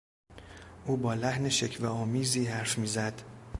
[0.85, 3.21] او با لحن شکوهآمیزی حرف میزد.